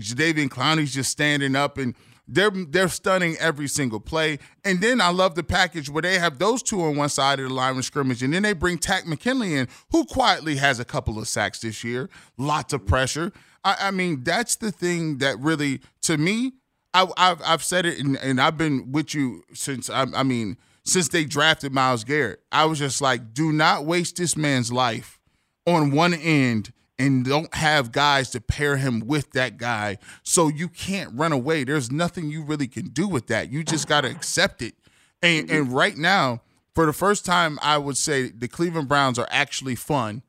Jadeveon 0.00 0.48
Clowney's 0.48 0.94
just 0.94 1.10
standing 1.10 1.56
up 1.56 1.76
and 1.76 1.96
they're 2.28 2.50
they're 2.50 2.88
stunning 2.88 3.36
every 3.40 3.66
single 3.66 3.98
play. 3.98 4.38
And 4.64 4.80
then 4.80 5.00
I 5.00 5.08
love 5.08 5.34
the 5.34 5.42
package 5.42 5.90
where 5.90 6.02
they 6.02 6.20
have 6.20 6.38
those 6.38 6.62
two 6.62 6.80
on 6.82 6.94
one 6.94 7.08
side 7.08 7.40
of 7.40 7.48
the 7.48 7.54
line 7.54 7.78
of 7.78 7.84
scrimmage, 7.84 8.22
and 8.22 8.32
then 8.32 8.44
they 8.44 8.52
bring 8.52 8.78
Takk 8.78 9.06
McKinley 9.06 9.56
in, 9.56 9.66
who 9.90 10.04
quietly 10.04 10.56
has 10.56 10.78
a 10.78 10.84
couple 10.84 11.18
of 11.18 11.26
sacks 11.26 11.60
this 11.60 11.82
year, 11.82 12.08
lots 12.36 12.72
of 12.72 12.86
pressure. 12.86 13.32
I, 13.64 13.76
I 13.80 13.90
mean, 13.90 14.22
that's 14.22 14.54
the 14.54 14.70
thing 14.70 15.18
that 15.18 15.36
really, 15.40 15.80
to 16.02 16.16
me, 16.16 16.52
I, 16.94 17.06
have 17.16 17.42
I've 17.44 17.62
said 17.62 17.86
it, 17.86 17.98
and, 17.98 18.16
and, 18.16 18.40
I've 18.40 18.56
been 18.56 18.92
with 18.92 19.14
you 19.14 19.44
since. 19.52 19.90
I, 19.90 20.06
I 20.14 20.22
mean, 20.22 20.56
since 20.84 21.08
they 21.08 21.24
drafted 21.24 21.72
Myles 21.72 22.04
Garrett, 22.04 22.40
I 22.50 22.64
was 22.64 22.78
just 22.78 23.00
like, 23.00 23.34
do 23.34 23.52
not 23.52 23.84
waste 23.84 24.16
this 24.16 24.36
man's 24.36 24.72
life 24.72 25.20
on 25.66 25.90
one 25.90 26.14
end 26.14 26.72
and 26.98 27.24
don't 27.24 27.54
have 27.54 27.92
guys 27.92 28.30
to 28.30 28.40
pair 28.40 28.76
him 28.76 29.00
with 29.00 29.30
that 29.32 29.56
guy. 29.56 29.98
So 30.22 30.48
you 30.48 30.68
can't 30.68 31.10
run 31.14 31.32
away. 31.32 31.64
There's 31.64 31.92
nothing 31.92 32.30
you 32.30 32.42
really 32.42 32.66
can 32.66 32.88
do 32.88 33.06
with 33.06 33.28
that. 33.28 33.52
You 33.52 33.62
just 33.62 33.86
got 33.86 34.00
to 34.00 34.10
accept 34.10 34.62
it. 34.62 34.74
And, 35.22 35.50
and 35.50 35.72
right 35.72 35.96
now, 35.96 36.42
for 36.74 36.86
the 36.86 36.92
first 36.92 37.24
time, 37.24 37.58
I 37.62 37.78
would 37.78 37.96
say 37.96 38.30
the 38.30 38.48
Cleveland 38.48 38.88
Browns 38.88 39.18
are 39.18 39.28
actually 39.30 39.74
fun. 39.74 40.22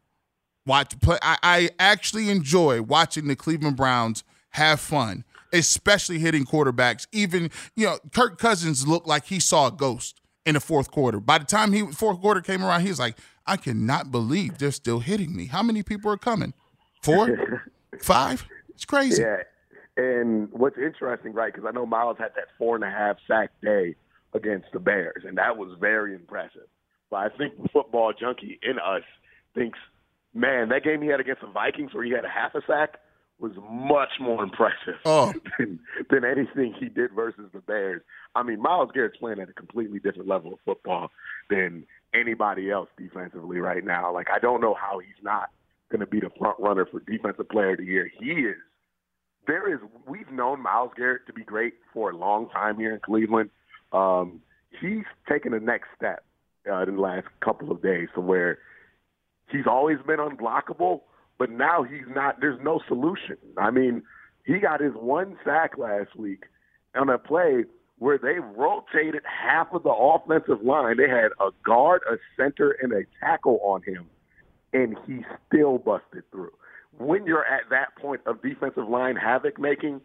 Watch 0.66 1.00
play. 1.00 1.18
I, 1.22 1.38
I 1.42 1.70
actually 1.80 2.30
enjoy 2.30 2.82
watching 2.82 3.28
the 3.28 3.36
Cleveland 3.36 3.78
Browns 3.78 4.24
have 4.52 4.80
fun, 4.80 5.24
especially 5.54 6.20
hitting 6.20 6.46
quarterbacks. 6.46 7.08
Even 7.12 7.50
you 7.76 7.86
know, 7.86 8.00
Kirk 8.14 8.38
Cousins 8.38 8.88
looked 8.88 9.08
like 9.08 9.26
he 9.26 9.40
saw 9.40 9.68
a 9.68 9.72
ghost 9.72 10.22
in 10.46 10.56
the 10.56 10.60
fourth 10.60 10.92
quarter. 10.92 11.20
By 11.20 11.38
the 11.38 11.46
time 11.46 11.74
he 11.74 11.86
fourth 11.92 12.22
quarter 12.22 12.42
came 12.42 12.64
around, 12.64 12.82
he 12.82 12.90
was 12.90 13.00
like, 13.00 13.18
I 13.46 13.58
cannot 13.58 14.12
believe 14.12 14.58
they're 14.58 14.72
still 14.72 15.00
hitting 15.00 15.36
me. 15.36 15.48
How 15.48 15.64
many 15.64 15.84
people 15.84 16.12
are 16.12 16.18
coming? 16.18 16.54
Four, 17.02 17.64
five? 18.02 18.46
It's 18.70 18.86
crazy. 18.86 19.24
Yeah. 19.24 19.38
And 19.98 20.50
what's 20.52 20.78
interesting, 20.78 21.34
right? 21.34 21.54
Because 21.54 21.68
I 21.68 21.72
know 21.72 21.86
Myles 21.86 22.18
had 22.18 22.32
that 22.36 22.48
four 22.58 22.76
and 22.76 22.84
a 22.84 22.90
half 22.90 23.18
sack 23.28 23.52
day 23.62 23.96
against 24.34 24.68
the 24.72 24.80
Bears, 24.80 25.24
and 25.28 25.38
that 25.38 25.58
was 25.58 25.76
very 25.80 26.14
impressive. 26.16 26.68
But 27.10 27.18
I 27.18 27.30
think 27.38 27.62
the 27.62 27.68
football 27.70 28.14
junkie 28.18 28.60
in 28.62 28.78
us 28.80 29.04
thinks, 29.56 29.78
man, 30.34 30.70
that 30.70 30.84
game 30.84 31.02
he 31.02 31.10
had 31.10 31.20
against 31.20 31.42
the 31.42 31.48
Vikings 31.48 31.94
where 31.94 32.04
he 32.04 32.12
had 32.12 32.24
a 32.24 32.30
half 32.30 32.56
a 32.56 32.62
sack 32.68 33.00
was 33.40 33.54
much 33.70 34.20
more 34.20 34.44
impressive 34.44 35.00
oh. 35.06 35.34
than, 35.58 35.80
than 36.10 36.26
anything 36.26 36.74
he 36.78 36.90
did 36.90 37.12
versus 37.16 37.50
the 37.54 37.60
Bears. 37.60 38.02
I 38.36 38.44
mean, 38.44 38.62
Myles 38.62 38.92
Garrett's 38.94 39.18
playing 39.18 39.40
at 39.40 39.50
a 39.50 39.54
completely 39.54 40.00
different 40.00 40.28
level 40.28 40.54
of 40.54 40.60
football 40.66 41.10
than 41.50 41.86
anybody 42.14 42.70
else 42.70 42.90
defensively 42.98 43.60
right 43.60 43.84
now. 43.84 44.14
Like, 44.14 44.28
I 44.34 44.40
don't 44.40 44.62
know 44.62 44.74
how 44.74 45.00
he's 45.00 45.24
not 45.24 45.50
going 45.90 46.02
to 46.02 46.06
be 46.06 46.20
the 46.20 46.30
front 46.38 46.60
runner 46.60 46.86
for 46.86 47.00
defensive 47.00 47.50
player 47.50 47.72
of 47.72 47.78
the 47.78 47.86
year. 47.86 48.12
He 48.20 48.32
is. 48.32 48.58
There 49.48 49.74
is. 49.74 49.80
We've 50.08 50.32
known 50.32 50.62
Myles 50.62 50.92
Garrett 50.96 51.26
to 51.28 51.34
be 51.34 51.44
great 51.44 51.74
for 51.94 52.12
a 52.12 52.18
long 52.18 52.50
time 52.50 52.78
here 52.78 52.94
in 52.94 53.00
Cleveland. 53.00 53.50
Um, 53.92 54.42
he's 54.80 55.06
taken 55.28 55.54
the 55.54 55.60
next 55.60 55.88
step 55.96 56.24
uh, 56.70 56.84
in 56.84 56.96
the 56.96 57.02
last 57.02 57.28
couple 57.44 57.72
of 57.72 57.82
days, 57.82 58.10
to 58.14 58.22
where 58.22 58.60
he's 59.50 59.66
always 59.66 59.98
been 60.06 60.20
unblockable, 60.20 61.02
but 61.40 61.50
now 61.50 61.82
he's 61.84 62.06
not. 62.14 62.42
There's 62.42 62.60
no 62.62 62.82
solution. 62.88 63.38
I 63.58 63.72
mean, 63.72 64.04
he 64.46 64.60
got 64.60 64.82
his 64.82 64.94
one 64.94 65.38
sack 65.44 65.78
last 65.78 66.16
week 66.16 66.44
on 66.96 67.10
a 67.10 67.18
play 67.18 67.64
where 67.98 68.18
they 68.18 68.40
rotated 68.40 69.24
half 69.26 69.74
of 69.74 69.84
the 69.84 69.90
offensive 69.90 70.64
line. 70.64 70.98
They 70.98 71.10
had 71.10 71.32
a 71.40 71.50
guard, 71.66 72.02
a 72.10 72.18
center, 72.38 72.76
and 72.82 72.92
a 72.94 73.04
tackle 73.20 73.60
on 73.64 73.82
him, 73.84 74.08
and 74.74 74.98
he 75.08 75.26
still 75.48 75.78
busted 75.78 76.24
through. 76.32 76.52
When 76.98 77.26
you're 77.26 77.46
at 77.46 77.70
that 77.70 77.96
point 78.02 78.22
of 78.26 78.42
defensive 78.42 78.88
line 78.90 79.16
havoc 79.16 79.60
making, 79.60 80.02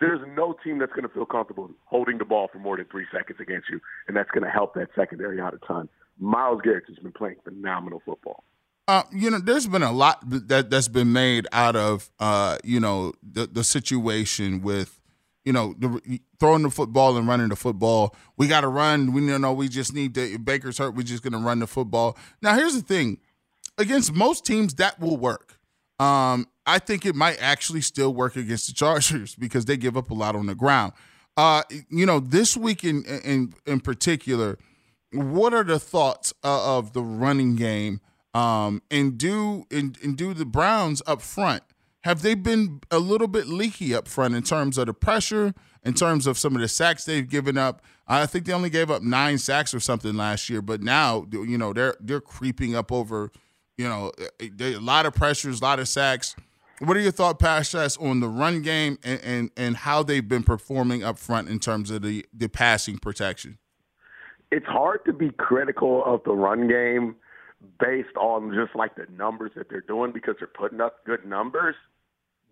there's 0.00 0.20
no 0.36 0.54
team 0.64 0.78
that's 0.78 0.92
going 0.92 1.06
to 1.08 1.14
feel 1.14 1.26
comfortable 1.26 1.70
holding 1.84 2.18
the 2.18 2.24
ball 2.24 2.48
for 2.52 2.58
more 2.58 2.76
than 2.76 2.86
three 2.90 3.06
seconds 3.12 3.38
against 3.40 3.68
you, 3.70 3.80
and 4.06 4.16
that's 4.16 4.30
going 4.30 4.44
to 4.44 4.50
help 4.50 4.74
that 4.74 4.88
secondary 4.94 5.40
out 5.40 5.54
a 5.54 5.58
ton. 5.66 5.88
Myles 6.18 6.60
Garrett 6.62 6.84
has 6.88 6.98
been 6.98 7.12
playing 7.12 7.36
phenomenal 7.44 8.02
football. 8.04 8.44
Uh, 8.86 9.02
you 9.12 9.30
know, 9.30 9.38
there's 9.38 9.66
been 9.66 9.82
a 9.82 9.92
lot 9.92 10.18
that 10.48 10.68
that's 10.70 10.88
been 10.88 11.12
made 11.12 11.46
out 11.52 11.74
of, 11.74 12.10
uh, 12.18 12.58
you 12.62 12.78
know, 12.78 13.14
the 13.22 13.46
the 13.46 13.64
situation 13.64 14.60
with, 14.60 15.00
you 15.44 15.52
know, 15.52 15.74
the, 15.78 16.20
throwing 16.38 16.62
the 16.62 16.70
football 16.70 17.16
and 17.16 17.26
running 17.26 17.48
the 17.48 17.56
football. 17.56 18.14
We 18.36 18.46
got 18.46 18.60
to 18.60 18.68
run. 18.68 19.12
We 19.12 19.22
you 19.26 19.38
know 19.38 19.54
we 19.54 19.68
just 19.68 19.94
need 19.94 20.14
to. 20.16 20.38
Baker's 20.38 20.76
hurt. 20.76 20.94
We're 20.94 21.02
just 21.02 21.22
going 21.22 21.32
to 21.32 21.38
run 21.38 21.60
the 21.60 21.66
football. 21.66 22.18
Now, 22.42 22.54
here's 22.56 22.74
the 22.74 22.82
thing: 22.82 23.18
against 23.78 24.12
most 24.12 24.44
teams, 24.44 24.74
that 24.74 25.00
will 25.00 25.16
work. 25.16 25.58
Um, 25.98 26.46
I 26.66 26.78
think 26.78 27.06
it 27.06 27.14
might 27.14 27.40
actually 27.40 27.80
still 27.80 28.12
work 28.12 28.36
against 28.36 28.66
the 28.66 28.74
Chargers 28.74 29.34
because 29.38 29.64
they 29.64 29.76
give 29.76 29.96
up 29.96 30.10
a 30.10 30.14
lot 30.14 30.36
on 30.36 30.46
the 30.46 30.54
ground. 30.54 30.92
Uh, 31.36 31.62
you 31.88 32.06
know, 32.06 32.20
this 32.20 32.56
week 32.56 32.84
in 32.84 33.04
in 33.04 33.54
in 33.66 33.80
particular, 33.80 34.58
what 35.12 35.54
are 35.54 35.64
the 35.64 35.78
thoughts 35.78 36.32
uh, 36.44 36.78
of 36.78 36.92
the 36.92 37.02
running 37.02 37.56
game? 37.56 38.00
Um, 38.34 38.82
and 38.90 39.16
do 39.16 39.64
and, 39.70 39.96
and 40.02 40.16
do 40.16 40.34
the 40.34 40.44
Browns 40.44 41.00
up 41.06 41.22
front 41.22 41.62
have 42.04 42.20
they 42.20 42.34
been 42.34 42.82
a 42.90 42.98
little 42.98 43.28
bit 43.28 43.46
leaky 43.46 43.94
up 43.94 44.06
front 44.06 44.34
in 44.34 44.42
terms 44.42 44.76
of 44.76 44.86
the 44.86 44.92
pressure, 44.92 45.54
in 45.82 45.94
terms 45.94 46.26
of 46.26 46.36
some 46.36 46.54
of 46.54 46.60
the 46.60 46.68
sacks 46.68 47.06
they've 47.06 47.28
given 47.28 47.56
up? 47.56 47.80
I 48.06 48.26
think 48.26 48.44
they 48.44 48.52
only 48.52 48.68
gave 48.68 48.90
up 48.90 49.02
nine 49.02 49.38
sacks 49.38 49.72
or 49.72 49.80
something 49.80 50.14
last 50.14 50.50
year, 50.50 50.60
but 50.60 50.82
now 50.82 51.26
you 51.32 51.56
know 51.56 51.72
they're 51.72 51.96
they're 52.00 52.20
creeping 52.20 52.76
up 52.76 52.92
over, 52.92 53.32
you 53.78 53.88
know, 53.88 54.12
a 54.38 54.76
lot 54.76 55.06
of 55.06 55.14
pressures, 55.14 55.62
a 55.62 55.64
lot 55.64 55.78
of 55.78 55.88
sacks. 55.88 56.36
What 56.80 56.94
are 56.98 57.00
your 57.00 57.10
thought 57.10 57.38
process 57.38 57.96
on 57.96 58.20
the 58.20 58.28
run 58.28 58.60
game 58.60 58.98
and, 59.02 59.20
and, 59.22 59.50
and 59.56 59.76
how 59.76 60.02
they've 60.02 60.28
been 60.28 60.42
performing 60.42 61.02
up 61.02 61.18
front 61.18 61.48
in 61.48 61.58
terms 61.58 61.90
of 61.90 62.02
the, 62.02 62.26
the 62.34 62.48
passing 62.48 62.98
protection? 62.98 63.58
It's 64.50 64.66
hard 64.66 65.04
to 65.06 65.12
be 65.12 65.30
critical 65.30 66.04
of 66.04 66.22
the 66.24 66.32
run 66.32 66.68
game 66.68 67.14
based 67.78 68.16
on 68.16 68.52
just 68.54 68.76
like 68.76 68.96
the 68.96 69.06
numbers 69.16 69.52
that 69.56 69.68
they're 69.68 69.80
doing 69.80 70.12
because 70.12 70.34
they're 70.38 70.48
putting 70.48 70.80
up 70.80 71.04
good 71.04 71.24
numbers. 71.26 71.74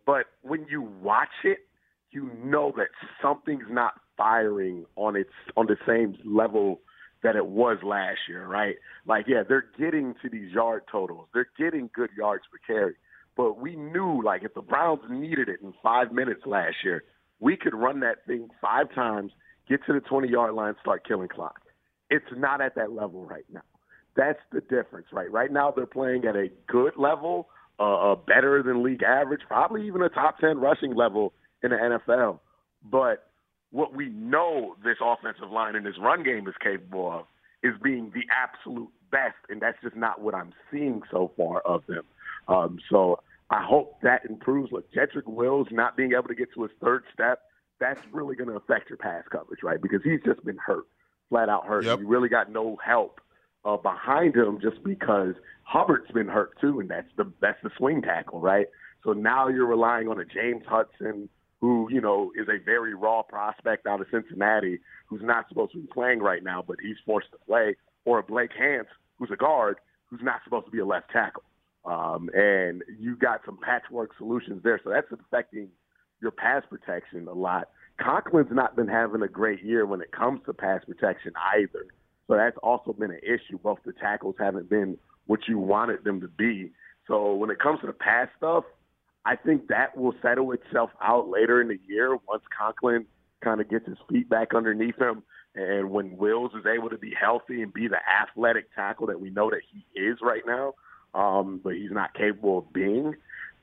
But 0.06 0.26
when 0.42 0.66
you 0.68 0.82
watch 0.82 1.28
it, 1.44 1.58
you 2.10 2.30
know 2.44 2.72
that 2.76 2.88
something's 3.22 3.70
not 3.70 3.94
firing 4.16 4.84
on 4.96 5.16
its 5.16 5.30
on 5.56 5.66
the 5.66 5.76
same 5.86 6.16
level 6.24 6.80
that 7.22 7.36
it 7.36 7.46
was 7.46 7.78
last 7.82 8.18
year, 8.28 8.46
right? 8.46 8.76
Like, 9.06 9.26
yeah, 9.28 9.42
they're 9.48 9.66
getting 9.78 10.14
to 10.22 10.28
these 10.28 10.52
yard 10.52 10.82
totals. 10.90 11.28
They're 11.32 11.48
getting 11.56 11.88
good 11.94 12.10
yards 12.16 12.42
per 12.50 12.58
carry. 12.66 12.94
But 13.36 13.58
we 13.58 13.76
knew, 13.76 14.20
like, 14.22 14.42
if 14.42 14.54
the 14.54 14.60
Browns 14.60 15.00
needed 15.08 15.48
it 15.48 15.60
in 15.62 15.72
five 15.82 16.12
minutes 16.12 16.42
last 16.44 16.76
year, 16.84 17.04
we 17.40 17.56
could 17.56 17.74
run 17.74 18.00
that 18.00 18.26
thing 18.26 18.48
five 18.60 18.92
times, 18.94 19.32
get 19.68 19.80
to 19.86 19.92
the 19.92 20.00
20 20.00 20.28
yard 20.28 20.54
line, 20.54 20.74
start 20.80 21.06
killing 21.06 21.28
clock. 21.28 21.60
It's 22.10 22.26
not 22.36 22.60
at 22.60 22.74
that 22.74 22.92
level 22.92 23.24
right 23.24 23.44
now. 23.50 23.62
That's 24.16 24.38
the 24.52 24.60
difference, 24.60 25.06
right? 25.12 25.30
Right 25.30 25.50
now, 25.50 25.72
they're 25.74 25.86
playing 25.86 26.24
at 26.26 26.36
a 26.36 26.48
good 26.66 26.94
level, 26.96 27.48
uh, 27.78 28.14
better 28.14 28.62
than 28.62 28.82
league 28.82 29.02
average, 29.02 29.40
probably 29.48 29.86
even 29.86 30.02
a 30.02 30.08
top 30.08 30.38
10 30.38 30.58
rushing 30.58 30.94
level 30.94 31.32
in 31.62 31.70
the 31.70 31.76
NFL. 31.76 32.40
But 32.90 33.28
what 33.70 33.94
we 33.94 34.08
know 34.10 34.76
this 34.84 34.98
offensive 35.00 35.50
line 35.50 35.76
and 35.76 35.86
this 35.86 35.98
run 36.00 36.22
game 36.22 36.46
is 36.46 36.54
capable 36.62 37.10
of 37.10 37.24
is 37.62 37.74
being 37.82 38.12
the 38.14 38.22
absolute 38.30 38.90
best, 39.10 39.36
and 39.48 39.60
that's 39.62 39.78
just 39.82 39.96
not 39.96 40.20
what 40.20 40.34
I'm 40.34 40.52
seeing 40.70 41.02
so 41.10 41.30
far 41.36 41.60
of 41.60 41.82
them. 41.86 42.02
Um, 42.48 42.78
so 42.90 43.20
I 43.50 43.64
hope 43.64 44.00
that 44.02 44.24
improves. 44.28 44.72
Look, 44.72 44.92
Jedrick 44.92 45.26
Wills 45.26 45.68
not 45.70 45.96
being 45.96 46.12
able 46.12 46.28
to 46.28 46.34
get 46.34 46.52
to 46.54 46.62
his 46.62 46.72
third 46.82 47.04
step, 47.14 47.40
that's 47.80 48.00
really 48.12 48.36
going 48.36 48.48
to 48.48 48.56
affect 48.56 48.90
your 48.90 48.96
pass 48.96 49.24
coverage, 49.30 49.62
right? 49.62 49.80
Because 49.80 50.00
he's 50.04 50.20
just 50.24 50.44
been 50.44 50.58
hurt, 50.58 50.84
flat 51.28 51.48
out 51.48 51.66
hurt. 51.66 51.84
Yep. 51.84 52.00
You 52.00 52.06
really 52.08 52.28
got 52.28 52.50
no 52.50 52.76
help 52.84 53.20
uh, 53.64 53.76
behind 53.76 54.34
him 54.36 54.58
just 54.60 54.82
because 54.82 55.34
Hubbard's 55.64 56.10
been 56.12 56.28
hurt 56.28 56.58
too, 56.60 56.80
and 56.80 56.90
that's 56.90 57.08
the 57.16 57.30
that's 57.40 57.62
the 57.62 57.70
swing 57.76 58.02
tackle, 58.02 58.40
right? 58.40 58.66
So 59.04 59.12
now 59.12 59.48
you're 59.48 59.66
relying 59.66 60.08
on 60.08 60.20
a 60.20 60.24
James 60.24 60.62
Hudson 60.66 61.28
who, 61.60 61.88
you 61.90 62.00
know, 62.00 62.32
is 62.36 62.48
a 62.48 62.62
very 62.64 62.92
raw 62.92 63.22
prospect 63.22 63.86
out 63.86 64.00
of 64.00 64.06
Cincinnati 64.10 64.80
who's 65.06 65.22
not 65.22 65.48
supposed 65.48 65.72
to 65.72 65.78
be 65.78 65.86
playing 65.86 66.18
right 66.18 66.42
now, 66.42 66.62
but 66.66 66.76
he's 66.82 66.96
forced 67.06 67.30
to 67.30 67.38
play, 67.46 67.76
or 68.04 68.18
a 68.18 68.22
Blake 68.22 68.50
Hance 68.58 68.88
who's 69.18 69.30
a 69.32 69.36
guard 69.36 69.76
who's 70.06 70.20
not 70.22 70.40
supposed 70.44 70.66
to 70.66 70.72
be 70.72 70.80
a 70.80 70.84
left 70.84 71.10
tackle. 71.10 71.44
Um, 71.84 72.30
and 72.34 72.82
you 72.98 73.16
got 73.16 73.40
some 73.44 73.58
patchwork 73.58 74.10
solutions 74.18 74.62
there. 74.62 74.80
So 74.82 74.90
that's 74.90 75.06
affecting 75.12 75.68
your 76.20 76.32
pass 76.32 76.62
protection 76.68 77.28
a 77.28 77.32
lot. 77.32 77.68
Conklin's 78.00 78.52
not 78.52 78.74
been 78.74 78.88
having 78.88 79.22
a 79.22 79.28
great 79.28 79.62
year 79.62 79.86
when 79.86 80.00
it 80.00 80.10
comes 80.12 80.40
to 80.46 80.52
pass 80.52 80.84
protection 80.84 81.32
either. 81.54 81.86
So 82.32 82.38
that's 82.38 82.56
also 82.62 82.94
been 82.94 83.10
an 83.10 83.20
issue. 83.22 83.58
Both 83.62 83.80
the 83.84 83.92
tackles 83.92 84.36
haven't 84.38 84.70
been 84.70 84.96
what 85.26 85.40
you 85.48 85.58
wanted 85.58 86.02
them 86.02 86.22
to 86.22 86.28
be. 86.28 86.70
So 87.06 87.34
when 87.34 87.50
it 87.50 87.58
comes 87.58 87.80
to 87.82 87.86
the 87.86 87.92
pass 87.92 88.28
stuff, 88.38 88.64
I 89.26 89.36
think 89.36 89.68
that 89.68 89.98
will 89.98 90.14
settle 90.22 90.50
itself 90.52 90.88
out 91.02 91.28
later 91.28 91.60
in 91.60 91.68
the 91.68 91.78
year 91.86 92.16
once 92.26 92.42
Conklin 92.58 93.04
kind 93.44 93.60
of 93.60 93.68
gets 93.68 93.86
his 93.86 93.98
feet 94.08 94.30
back 94.30 94.54
underneath 94.54 94.98
him. 94.98 95.22
And 95.54 95.90
when 95.90 96.16
Wills 96.16 96.52
is 96.58 96.64
able 96.64 96.88
to 96.88 96.96
be 96.96 97.12
healthy 97.12 97.60
and 97.60 97.70
be 97.70 97.86
the 97.86 97.98
athletic 98.08 98.74
tackle 98.74 99.08
that 99.08 99.20
we 99.20 99.28
know 99.28 99.50
that 99.50 99.60
he 99.70 99.84
is 100.00 100.16
right 100.22 100.42
now, 100.46 100.72
um, 101.12 101.60
but 101.62 101.74
he's 101.74 101.92
not 101.92 102.14
capable 102.14 102.60
of 102.60 102.72
being. 102.72 103.14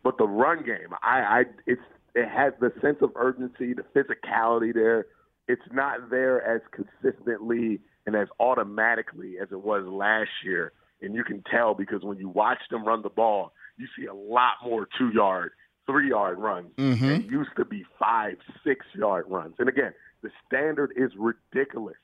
But 0.03 0.19
the 0.19 0.27
run 0.27 0.63
game, 0.63 0.93
I, 1.01 1.21
I 1.21 1.43
it's 1.65 1.81
it 2.13 2.29
has 2.29 2.53
the 2.59 2.71
sense 2.83 2.97
of 3.01 3.13
urgency, 3.15 3.73
the 3.73 3.83
physicality 3.95 4.75
there. 4.75 5.07
It's 5.47 5.63
not 5.71 6.11
there 6.11 6.39
as 6.43 6.61
consistently 6.71 7.79
and 8.09 8.15
as 8.15 8.27
automatically 8.39 9.35
as 9.39 9.49
it 9.51 9.61
was 9.61 9.85
last 9.85 10.31
year. 10.43 10.73
And 10.99 11.13
you 11.13 11.23
can 11.23 11.43
tell 11.43 11.75
because 11.75 12.01
when 12.01 12.17
you 12.17 12.27
watch 12.27 12.57
them 12.71 12.83
run 12.83 13.03
the 13.03 13.09
ball, 13.09 13.53
you 13.77 13.85
see 13.95 14.07
a 14.07 14.13
lot 14.13 14.53
more 14.65 14.87
two 14.97 15.11
yard, 15.13 15.51
three 15.85 16.09
yard 16.09 16.39
runs. 16.39 16.71
Mm-hmm. 16.75 17.05
It 17.05 17.25
used 17.25 17.51
to 17.57 17.65
be 17.65 17.85
five, 17.99 18.37
six 18.65 18.83
yard 18.95 19.25
runs. 19.29 19.53
And 19.59 19.69
again, 19.69 19.93
the 20.23 20.31
standard 20.47 20.91
is 20.97 21.11
ridiculous 21.19 21.97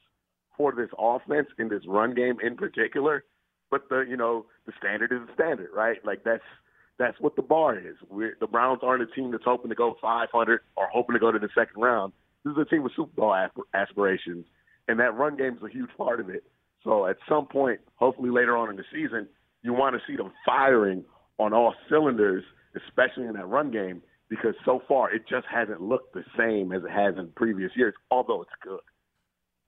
for 0.55 0.73
this 0.73 0.89
offense 0.99 1.47
in 1.57 1.69
this 1.69 1.81
run 1.87 2.13
game 2.13 2.37
in 2.39 2.55
particular. 2.55 3.23
But 3.71 3.89
the 3.89 4.05
you 4.07 4.15
know 4.15 4.45
the 4.67 4.73
standard 4.77 5.11
is 5.11 5.21
the 5.25 5.33
standard, 5.33 5.69
right? 5.73 5.97
Like 6.05 6.23
that's 6.23 6.43
that's 6.99 7.19
what 7.19 7.35
the 7.35 7.41
bar 7.41 7.79
is. 7.79 7.95
We're, 8.11 8.37
the 8.39 8.47
Browns 8.47 8.81
aren't 8.83 9.01
a 9.01 9.07
team 9.07 9.31
that's 9.31 9.43
hoping 9.43 9.69
to 9.69 9.75
go 9.75 9.97
500 9.99 10.61
or 10.75 10.87
hoping 10.93 11.15
to 11.15 11.19
go 11.19 11.31
to 11.31 11.39
the 11.39 11.49
second 11.57 11.81
round. 11.81 12.13
This 12.45 12.51
is 12.51 12.57
a 12.59 12.65
team 12.65 12.83
with 12.83 12.93
Super 12.95 13.11
Bowl 13.15 13.35
aspirations, 13.73 14.45
and 14.87 14.99
that 14.99 15.15
run 15.15 15.37
game 15.37 15.55
is 15.55 15.63
a 15.63 15.69
huge 15.69 15.89
part 15.97 16.19
of 16.19 16.29
it. 16.29 16.43
So 16.83 17.07
at 17.07 17.17
some 17.27 17.47
point, 17.47 17.79
hopefully 17.95 18.29
later 18.29 18.55
on 18.55 18.69
in 18.69 18.75
the 18.75 18.83
season, 18.91 19.27
you 19.63 19.73
want 19.73 19.95
to 19.95 20.01
see 20.07 20.15
them 20.15 20.31
firing 20.45 21.03
on 21.39 21.53
all 21.53 21.73
cylinders, 21.89 22.43
especially 22.75 23.25
in 23.25 23.33
that 23.33 23.47
run 23.47 23.71
game, 23.71 24.01
because 24.29 24.53
so 24.63 24.81
far 24.87 25.13
it 25.13 25.23
just 25.27 25.47
hasn't 25.51 25.81
looked 25.81 26.13
the 26.13 26.23
same 26.37 26.71
as 26.71 26.83
it 26.83 26.91
has 26.91 27.15
in 27.17 27.29
previous 27.35 27.71
years, 27.75 27.93
although 28.11 28.41
it's 28.41 28.51
good. 28.63 28.79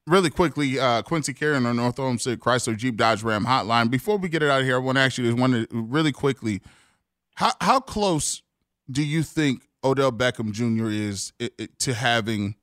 Really 0.05 0.29
quickly, 0.29 0.79
uh, 0.79 1.01
Quincy 1.01 1.33
Carrier 1.33 1.55
on 1.55 1.75
North 1.75 1.99
Olmsted 1.99 2.39
Chrysler 2.39 2.77
Jeep 2.77 2.95
Dodge 2.95 3.23
Ram 3.23 3.45
hotline. 3.45 3.89
Before 3.89 4.17
we 4.17 4.29
get 4.29 4.41
it 4.41 4.49
out 4.49 4.61
of 4.61 4.65
here, 4.65 4.75
I 4.75 4.79
want 4.79 4.97
to 4.97 5.01
ask 5.01 5.17
you 5.17 5.25
this 5.25 5.39
one 5.39 5.67
really 5.71 6.13
quickly. 6.13 6.61
How 7.35 7.51
how 7.59 7.81
close 7.81 8.41
do 8.89 9.03
you 9.03 9.21
think 9.21 9.67
Odell 9.83 10.11
Beckham 10.11 10.53
Jr. 10.53 10.87
is 10.87 11.33
it, 11.39 11.53
it, 11.57 11.79
to 11.79 11.93
having 11.93 12.55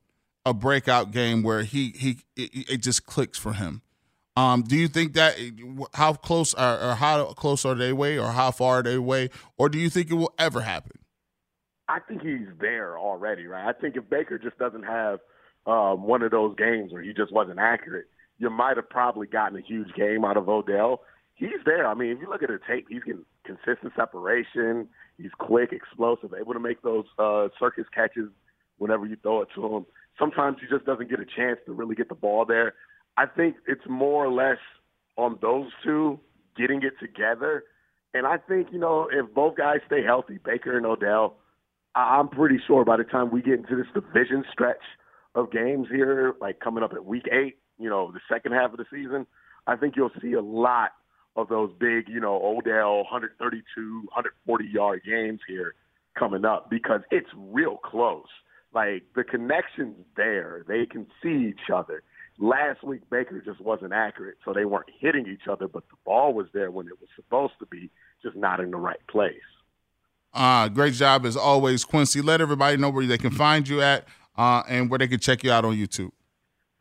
a 0.46 0.54
breakout 0.54 1.10
game 1.10 1.42
where 1.42 1.62
he 1.62 1.90
he 1.96 2.18
it, 2.36 2.70
it 2.70 2.76
just 2.78 3.06
clicks 3.06 3.38
for 3.38 3.52
him? 3.52 3.82
Um, 4.36 4.62
do 4.62 4.76
you 4.76 4.88
think 4.88 5.14
that 5.14 5.36
how 5.94 6.14
close 6.14 6.54
are 6.54 6.80
or 6.80 6.94
how 6.96 7.24
close 7.34 7.64
are 7.64 7.74
they 7.74 7.90
away 7.90 8.18
or 8.18 8.32
how 8.32 8.50
far 8.50 8.80
are 8.80 8.82
they 8.82 8.94
away 8.94 9.30
or 9.56 9.68
do 9.68 9.78
you 9.78 9.88
think 9.88 10.10
it 10.10 10.14
will 10.14 10.34
ever 10.38 10.60
happen? 10.62 10.98
I 11.88 12.00
think 12.00 12.22
he's 12.22 12.48
there 12.60 12.98
already, 12.98 13.46
right? 13.46 13.68
I 13.68 13.78
think 13.78 13.96
if 13.96 14.08
Baker 14.08 14.38
just 14.38 14.58
doesn't 14.58 14.84
have 14.84 15.20
um, 15.66 16.02
one 16.02 16.22
of 16.22 16.30
those 16.30 16.56
games 16.56 16.92
where 16.92 17.02
he 17.02 17.12
just 17.12 17.32
wasn't 17.32 17.58
accurate, 17.58 18.06
you 18.38 18.50
might 18.50 18.76
have 18.76 18.88
probably 18.88 19.26
gotten 19.26 19.58
a 19.58 19.60
huge 19.60 19.94
game 19.94 20.24
out 20.24 20.36
of 20.36 20.48
Odell. 20.48 21.02
He's 21.34 21.60
there. 21.64 21.86
I 21.86 21.94
mean, 21.94 22.12
if 22.12 22.20
you 22.20 22.28
look 22.28 22.42
at 22.42 22.48
the 22.48 22.58
tape, 22.66 22.86
he's 22.88 23.02
getting 23.02 23.24
consistent 23.44 23.92
separation. 23.96 24.88
He's 25.18 25.32
quick, 25.38 25.72
explosive, 25.72 26.32
able 26.38 26.54
to 26.54 26.60
make 26.60 26.82
those 26.82 27.04
uh, 27.18 27.48
circus 27.58 27.86
catches 27.94 28.30
whenever 28.78 29.06
you 29.06 29.16
throw 29.22 29.42
it 29.42 29.48
to 29.54 29.76
him. 29.76 29.86
Sometimes 30.18 30.58
he 30.60 30.66
just 30.68 30.86
doesn't 30.86 31.10
get 31.10 31.20
a 31.20 31.24
chance 31.24 31.58
to 31.66 31.72
really 31.72 31.94
get 31.94 32.08
the 32.08 32.14
ball 32.14 32.44
there. 32.44 32.74
I 33.16 33.26
think 33.26 33.56
it's 33.66 33.82
more 33.88 34.24
or 34.24 34.32
less 34.32 34.58
on 35.16 35.38
those 35.40 35.70
two 35.84 36.18
getting 36.56 36.82
it 36.82 36.94
together. 37.00 37.64
And 38.12 38.26
I 38.26 38.38
think, 38.38 38.68
you 38.72 38.78
know, 38.78 39.08
if 39.12 39.32
both 39.34 39.56
guys 39.56 39.78
stay 39.86 40.02
healthy, 40.04 40.38
Baker 40.44 40.76
and 40.76 40.86
Odell, 40.86 41.36
I'm 41.94 42.28
pretty 42.28 42.58
sure 42.66 42.84
by 42.84 42.96
the 42.96 43.04
time 43.04 43.30
we 43.30 43.42
get 43.42 43.54
into 43.54 43.76
this 43.76 43.86
division 43.94 44.44
stretch 44.52 44.82
of 45.34 45.50
games 45.50 45.88
here, 45.90 46.34
like 46.40 46.60
coming 46.60 46.82
up 46.84 46.92
at 46.92 47.04
week 47.04 47.24
eight, 47.32 47.58
you 47.78 47.88
know, 47.88 48.12
the 48.12 48.20
second 48.32 48.52
half 48.52 48.72
of 48.72 48.78
the 48.78 48.86
season, 48.90 49.26
I 49.66 49.76
think 49.76 49.94
you'll 49.96 50.10
see 50.20 50.32
a 50.34 50.42
lot 50.42 50.90
of 51.36 51.48
those 51.48 51.72
big, 51.78 52.08
you 52.08 52.20
know, 52.20 52.36
Odell 52.36 52.98
132, 52.98 54.00
140 54.14 54.64
yard 54.66 55.02
games 55.04 55.40
here 55.46 55.74
coming 56.16 56.44
up 56.44 56.70
because 56.70 57.00
it's 57.10 57.28
real 57.36 57.76
close. 57.78 58.28
Like 58.74 59.04
the 59.14 59.24
connection's 59.24 59.96
there. 60.16 60.64
They 60.66 60.86
can 60.86 61.06
see 61.22 61.48
each 61.48 61.70
other. 61.72 62.02
Last 62.38 62.82
week 62.82 63.08
Baker 63.10 63.40
just 63.40 63.60
wasn't 63.60 63.92
accurate, 63.92 64.38
so 64.44 64.52
they 64.52 64.64
weren't 64.64 64.90
hitting 64.98 65.28
each 65.28 65.46
other, 65.48 65.68
but 65.68 65.88
the 65.88 65.96
ball 66.04 66.34
was 66.34 66.48
there 66.52 66.70
when 66.72 66.88
it 66.88 67.00
was 67.00 67.08
supposed 67.14 67.52
to 67.60 67.66
be, 67.66 67.90
just 68.22 68.36
not 68.36 68.58
in 68.58 68.72
the 68.72 68.76
right 68.76 69.06
place. 69.08 69.34
Uh, 70.32 70.68
great 70.68 70.94
job 70.94 71.24
as 71.24 71.36
always, 71.36 71.84
Quincy. 71.84 72.20
Let 72.20 72.40
everybody 72.40 72.76
know 72.76 72.90
where 72.90 73.06
they 73.06 73.18
can 73.18 73.30
find 73.30 73.68
you 73.68 73.80
at 73.80 74.08
uh, 74.36 74.64
and 74.68 74.90
where 74.90 74.98
they 74.98 75.06
can 75.06 75.20
check 75.20 75.44
you 75.44 75.52
out 75.52 75.64
on 75.64 75.76
YouTube. 75.76 76.10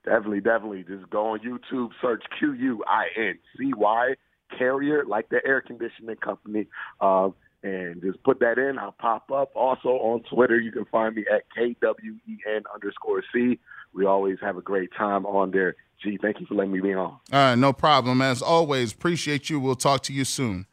Definitely, 0.04 0.42
definitely. 0.42 0.84
Just 0.84 1.08
go 1.12 1.28
on 1.28 1.40
YouTube, 1.40 1.92
search 2.02 2.24
Q 2.40 2.54
U 2.54 2.84
I 2.88 3.06
N 3.16 3.40
C 3.56 3.74
Y 3.78 4.16
Carrier, 4.58 5.06
like 5.06 5.30
the 5.30 5.40
air 5.46 5.62
conditioning 5.62 6.16
company, 6.16 6.68
uh, 7.00 7.30
and 7.64 8.02
just 8.02 8.22
put 8.24 8.40
that 8.42 8.58
in. 8.58 8.78
I'll 8.78 8.92
pop 8.92 9.32
up. 9.32 9.52
Also 9.56 9.90
on 9.90 10.24
Twitter, 10.24 10.60
you 10.60 10.72
can 10.72 10.86
find 10.86 11.16
me 11.16 11.26
at 11.34 11.44
KWEN 11.58 12.64
underscore 12.74 13.24
C. 13.34 13.60
We 13.94 14.06
always 14.06 14.38
have 14.42 14.58
a 14.58 14.62
great 14.62 14.90
time 14.98 15.26
on 15.26 15.52
there. 15.52 15.76
G, 16.04 16.20
thank 16.22 16.40
you 16.40 16.46
for 16.46 16.56
letting 16.56 16.74
me 16.74 16.82
be 16.82 16.94
on. 16.94 17.18
Uh, 17.32 17.56
no 17.56 17.72
problem. 17.72 18.22
As 18.22 18.42
always, 18.42 18.92
appreciate 18.92 19.50
you. 19.50 19.60
We'll 19.60 19.76
talk 19.76 20.04
to 20.04 20.14
you 20.14 20.26
soon. 20.26 20.66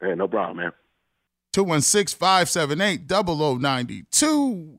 Yeah, 0.00 0.14
no 0.14 0.26
problem, 0.26 0.56
man. 0.56 0.72
216 1.52 2.18
578 2.18 3.06
0092. 3.06 4.78